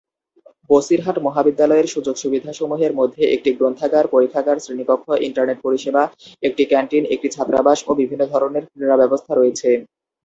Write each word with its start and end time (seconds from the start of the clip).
বসিরহাট 0.69 1.17
মহাবিদ্যালয়ের 1.19 1.87
সুযোগ-সুবিধাসমূহের 1.87 2.91
মধ্যে 2.95 3.23
একটি 3.35 3.49
গ্রন্থাগার, 3.53 4.05
পরীক্ষাগার, 4.07 4.57
শ্রেণিকক্ষ, 4.59 5.07
ইন্টারনেট 5.27 5.57
পরিষেবা, 5.61 6.03
একটি 6.43 6.63
ক্যান্টিন, 6.65 7.03
একটি 7.05 7.27
ছাত্রাবাস 7.29 7.79
ও 7.87 8.01
বিভিন্ন 8.01 8.23
ধরণের 8.33 8.63
ক্রীড়া 8.69 8.97
ব্যবস্থা 8.97 9.31
রয়েছে। 9.33 9.69